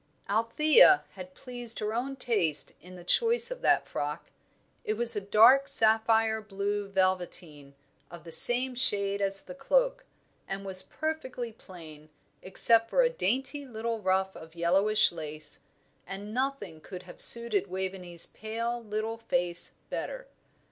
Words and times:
Althea 0.27 1.03
had 1.11 1.35
pleased 1.35 1.77
her 1.77 1.93
own 1.93 2.15
taste 2.15 2.73
in 2.81 2.95
the 2.95 3.03
choice 3.03 3.51
of 3.51 3.61
that 3.61 3.87
frock. 3.87 4.31
It 4.83 4.95
was 4.95 5.15
a 5.15 5.21
dark 5.21 5.67
sapphire 5.67 6.41
blue 6.41 6.87
velveteen 6.87 7.75
of 8.09 8.23
the 8.23 8.31
same 8.31 8.73
shade 8.73 9.21
as 9.21 9.43
the 9.43 9.53
cloak, 9.53 10.03
and 10.47 10.65
was 10.65 10.81
perfectly 10.81 11.51
plain, 11.51 12.09
except 12.41 12.89
for 12.89 13.03
a 13.03 13.11
dainty 13.11 13.63
little 13.63 14.01
ruff 14.01 14.35
of 14.35 14.55
yellowish 14.55 15.11
lace; 15.11 15.59
and 16.07 16.33
nothing 16.33 16.81
could 16.81 17.03
have 17.03 17.21
suited 17.21 17.67
Waveney's 17.67 18.25
pale, 18.25 18.83
little 18.83 19.17
face 19.19 19.75
better. 19.91 20.25